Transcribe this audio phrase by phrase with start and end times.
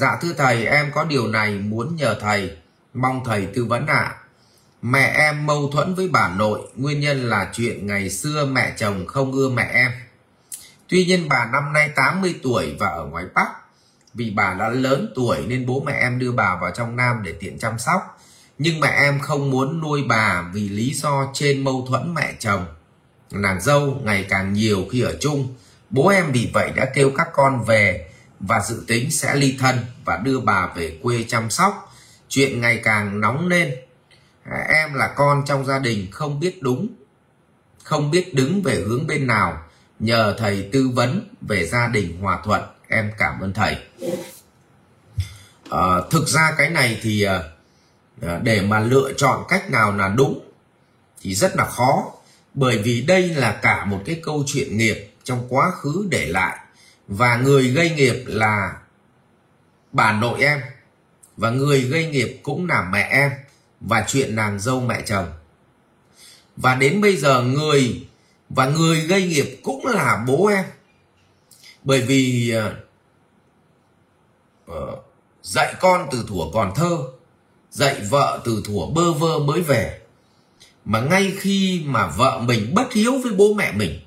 [0.00, 2.56] Dạ thưa thầy, em có điều này muốn nhờ thầy,
[2.94, 3.94] mong thầy tư vấn ạ.
[3.94, 4.16] À.
[4.82, 9.06] Mẹ em mâu thuẫn với bà nội, nguyên nhân là chuyện ngày xưa mẹ chồng
[9.06, 9.92] không ưa mẹ em.
[10.88, 13.48] Tuy nhiên bà năm nay 80 tuổi và ở ngoài Bắc.
[14.14, 17.34] Vì bà đã lớn tuổi nên bố mẹ em đưa bà vào trong Nam để
[17.40, 18.20] tiện chăm sóc.
[18.58, 22.66] Nhưng mẹ em không muốn nuôi bà vì lý do trên mâu thuẫn mẹ chồng.
[23.30, 25.54] Nàng dâu ngày càng nhiều khi ở chung.
[25.90, 28.09] Bố em vì vậy đã kêu các con về
[28.40, 31.92] và dự tính sẽ ly thân và đưa bà về quê chăm sóc.
[32.28, 33.74] Chuyện ngày càng nóng lên.
[34.68, 36.88] Em là con trong gia đình không biết đúng,
[37.82, 39.62] không biết đứng về hướng bên nào.
[39.98, 42.62] Nhờ thầy tư vấn về gia đình hòa thuận.
[42.88, 43.76] Em cảm ơn thầy.
[45.70, 47.50] À, thực ra cái này thì ờ,
[48.22, 50.40] ờ, để mà lựa chọn cách nào là đúng
[51.20, 52.12] thì rất là khó
[52.54, 56.58] bởi vì đây là cả một cái câu chuyện nghiệp trong quá khứ để lại
[57.10, 58.80] và người gây nghiệp là
[59.92, 60.60] bà nội em.
[61.36, 63.30] Và người gây nghiệp cũng là mẹ em
[63.80, 65.26] và chuyện nàng dâu mẹ chồng.
[66.56, 68.06] Và đến bây giờ người
[68.48, 70.64] và người gây nghiệp cũng là bố em.
[71.82, 72.54] Bởi vì
[74.66, 74.74] uh,
[75.42, 76.98] dạy con từ thuở còn thơ
[77.70, 80.00] dạy vợ từ thuở bơ vơ mới về.
[80.84, 84.00] Mà ngay khi mà vợ mình bất hiếu với bố mẹ mình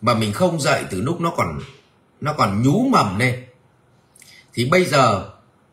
[0.00, 1.58] mà mình không dạy từ lúc nó còn
[2.24, 3.44] nó còn nhú mầm lên.
[4.54, 5.30] Thì bây giờ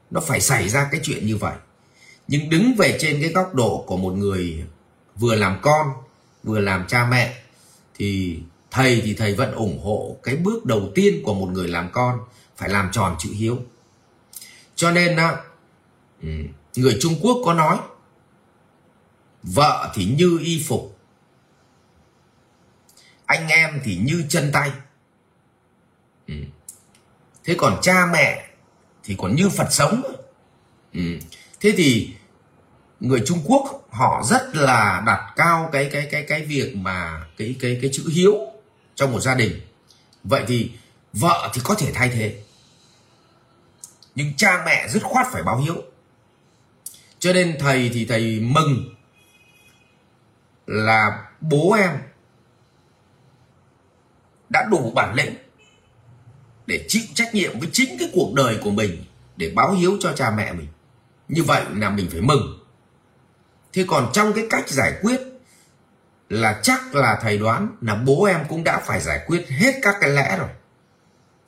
[0.10, 1.56] nó phải xảy ra cái chuyện như vậy.
[2.28, 4.66] Nhưng đứng về trên cái góc độ của một người
[5.16, 5.88] vừa làm con,
[6.44, 7.44] vừa làm cha mẹ,
[7.96, 8.40] thì
[8.72, 12.20] thầy thì thầy vẫn ủng hộ cái bước đầu tiên của một người làm con
[12.58, 13.60] phải làm tròn chữ hiếu.
[14.76, 15.18] Cho nên
[16.22, 16.30] ừ,
[16.76, 17.78] người trung quốc có nói,
[19.44, 20.98] vợ thì như y phục,
[23.26, 24.72] anh em thì như chân tay
[26.32, 26.46] ừ.
[27.44, 28.48] thế còn cha mẹ
[29.04, 30.02] thì còn như phật sống
[30.94, 31.02] ừ.
[31.60, 32.14] thế thì
[33.00, 37.56] người trung quốc họ rất là đặt cao cái cái cái cái việc mà cái
[37.60, 38.34] cái cái chữ hiếu
[38.96, 39.62] trong một gia đình
[40.24, 40.72] vậy thì
[41.14, 42.44] vợ thì có thể thay thế
[44.16, 45.76] nhưng cha mẹ dứt khoát phải báo hiếu
[47.20, 48.96] cho nên thầy thì thầy mừng
[50.68, 51.92] là bố em
[54.50, 55.36] đã đủ bản lĩnh
[56.72, 59.04] để chịu trách nhiệm với chính cái cuộc đời của mình,
[59.38, 60.68] để báo hiếu cho cha mẹ mình.
[61.28, 62.60] Như vậy là mình phải mừng.
[63.74, 65.22] Thế còn trong cái cách giải quyết
[66.30, 69.96] là chắc là thầy đoán là bố em cũng đã phải giải quyết hết các
[70.02, 70.50] cái lẽ rồi,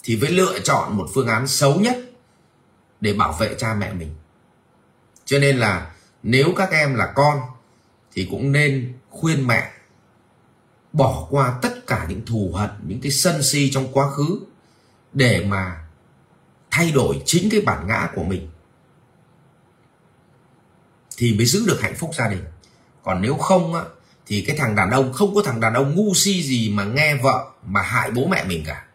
[0.03, 1.97] thì phải lựa chọn một phương án xấu nhất
[3.01, 4.15] để bảo vệ cha mẹ mình.
[5.25, 5.91] Cho nên là
[6.23, 7.39] nếu các em là con
[8.13, 9.71] thì cũng nên khuyên mẹ
[10.93, 14.39] bỏ qua tất cả những thù hận, những cái sân si trong quá khứ
[15.13, 15.81] để mà
[16.71, 18.49] thay đổi chính cái bản ngã của mình,
[21.17, 22.43] thì mới giữ được hạnh phúc gia đình.
[23.03, 23.81] Còn nếu không á,
[24.25, 27.15] thì cái thằng đàn ông, không có thằng đàn ông ngu si gì mà nghe
[27.15, 28.85] vợ mà hại bố mẹ mình cả.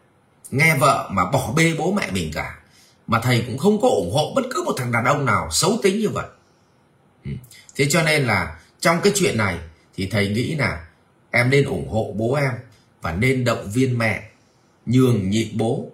[0.51, 2.59] Nghe vợ mà bỏ bê bố mẹ mình cả.
[3.07, 5.79] Mà thầy cũng không có ủng hộ bất cứ một thằng đàn ông nào xấu
[5.83, 6.25] tính như vậy.
[7.25, 7.31] Ừ.
[7.75, 9.59] Thế cho nên là trong cái chuyện này
[9.95, 10.87] thì thầy nghĩ là
[11.31, 12.51] em nên ủng hộ bố em
[13.01, 14.29] và nên động viên mẹ,
[14.85, 15.91] nhường nhịn bố.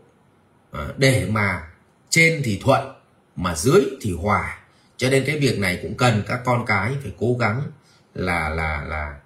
[0.75, 1.67] Ờ, để mà
[2.09, 2.93] trên thì thuận
[3.35, 4.59] mà dưới thì hòa.
[4.97, 7.61] Cho nên cái việc này cũng cần các con cái phải cố gắng
[8.13, 9.19] là là là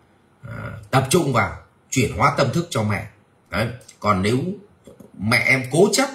[0.48, 0.54] à,
[0.92, 1.58] tập trung vào
[1.90, 3.08] chuyển hóa tâm thức cho mẹ.
[3.50, 3.68] Đấy.
[4.00, 4.38] Còn nếu
[5.20, 6.10] mẹ em cố chấp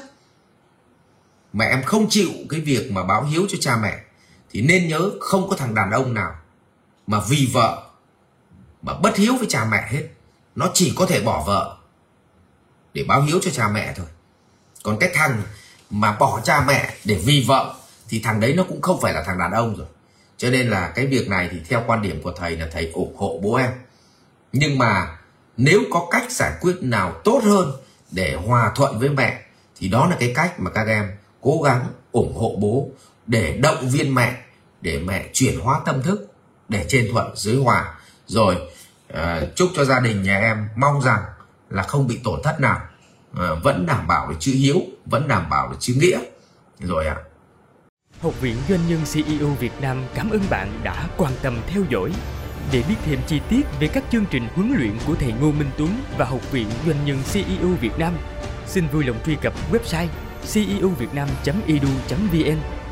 [1.53, 4.01] mẹ em không chịu cái việc mà báo hiếu cho cha mẹ
[4.51, 6.35] thì nên nhớ không có thằng đàn ông nào
[7.07, 7.91] mà vì vợ
[8.83, 10.09] mà bất hiếu với cha mẹ hết.
[10.55, 11.77] Nó chỉ có thể bỏ vợ
[12.95, 14.07] để báo hiếu cho cha mẹ thôi
[14.85, 15.43] còn cái thằng
[15.91, 17.75] mà bỏ cha mẹ để vì vợ
[18.09, 19.87] thì thằng đấy nó cũng không phải là thằng đàn ông rồi.
[20.37, 23.17] Cho nên là cái việc này thì theo quan điểm của thầy là thầy ủng
[23.17, 23.71] hộ bố em.
[24.53, 25.19] Nhưng mà
[25.57, 27.73] nếu có cách giải quyết nào tốt hơn
[28.11, 29.43] để hòa thuận với mẹ
[29.77, 32.89] thì đó là cái cách mà các em cố gắng ủng hộ bố
[33.27, 34.37] để động viên mẹ
[34.81, 36.33] để mẹ chuyển hóa tâm thức
[36.69, 37.95] để trên thuận dưới hòa.
[38.27, 38.57] Rồi
[39.13, 39.19] uh,
[39.57, 41.23] chúc cho gia đình nhà em mong rằng
[41.71, 42.81] là không bị tổn thất nào.
[43.37, 46.19] Ờ, vẫn đảm bảo được chữ hiếu vẫn đảm bảo được chữ nghĩa
[46.81, 47.23] rồi ạ à.
[48.21, 52.13] Học viện Doanh nhân CEO Việt Nam cảm ơn bạn đã quan tâm theo dõi.
[52.73, 55.71] Để biết thêm chi tiết về các chương trình huấn luyện của thầy Ngô Minh
[55.79, 58.15] Tuấn và Học viện Doanh nhân CEO Việt Nam,
[58.67, 60.09] xin vui lòng truy cập website
[60.53, 62.84] ceovietnam.edu.vn